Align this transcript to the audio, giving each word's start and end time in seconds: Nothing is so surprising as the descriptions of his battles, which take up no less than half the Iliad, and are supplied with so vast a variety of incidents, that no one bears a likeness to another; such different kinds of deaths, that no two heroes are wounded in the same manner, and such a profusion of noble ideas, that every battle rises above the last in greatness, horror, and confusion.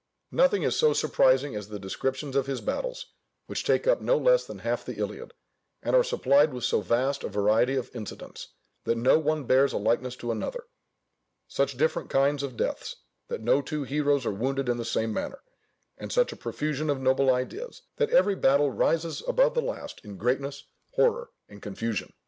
Nothing 0.31 0.63
is 0.63 0.75
so 0.75 0.93
surprising 0.93 1.53
as 1.53 1.67
the 1.67 1.77
descriptions 1.77 2.35
of 2.35 2.47
his 2.47 2.59
battles, 2.59 3.13
which 3.45 3.63
take 3.63 3.85
up 3.85 4.01
no 4.01 4.17
less 4.17 4.45
than 4.47 4.57
half 4.57 4.83
the 4.83 4.95
Iliad, 4.95 5.31
and 5.83 5.95
are 5.95 6.03
supplied 6.03 6.51
with 6.51 6.63
so 6.63 6.81
vast 6.81 7.23
a 7.23 7.27
variety 7.29 7.75
of 7.75 7.95
incidents, 7.95 8.47
that 8.85 8.97
no 8.97 9.19
one 9.19 9.43
bears 9.43 9.73
a 9.73 9.77
likeness 9.77 10.15
to 10.15 10.31
another; 10.31 10.63
such 11.47 11.77
different 11.77 12.09
kinds 12.09 12.41
of 12.41 12.57
deaths, 12.57 12.95
that 13.27 13.41
no 13.41 13.61
two 13.61 13.83
heroes 13.83 14.25
are 14.25 14.31
wounded 14.31 14.67
in 14.67 14.77
the 14.77 14.85
same 14.85 15.13
manner, 15.13 15.43
and 15.99 16.11
such 16.11 16.31
a 16.31 16.35
profusion 16.35 16.89
of 16.89 16.99
noble 16.99 17.31
ideas, 17.31 17.83
that 17.97 18.09
every 18.09 18.33
battle 18.33 18.71
rises 18.71 19.21
above 19.27 19.53
the 19.53 19.61
last 19.61 20.03
in 20.03 20.17
greatness, 20.17 20.63
horror, 20.95 21.29
and 21.47 21.61
confusion. 21.61 22.11